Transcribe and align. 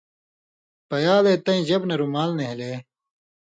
پیالے 0.89 1.33
تَیں 1.45 1.61
جبہۡ 1.67 1.87
نہ 1.89 1.95
رُمال 2.01 2.29
نھېلے 2.37 2.71